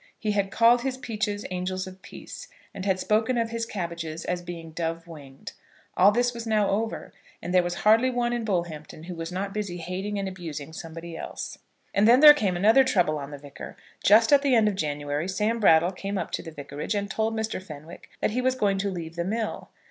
[0.17, 4.41] He had called his peaches angels of peace, and had spoken of his cabbages as
[4.41, 5.51] being dove winged.
[5.95, 9.53] All this was now over, and there was hardly one in Bullhampton who was not
[9.53, 11.59] busy hating and abusing somebody else.
[11.93, 13.77] And then there came another trouble on the Vicar.
[14.03, 17.35] Just at the end of January, Sam Brattle came up to the Vicarage and told
[17.35, 17.61] Mr.
[17.61, 19.69] Fenwick that he was going to leave the mill.